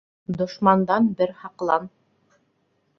Дошмандан 0.39 1.11
бер 1.21 1.37
һаҡлан 1.45 1.89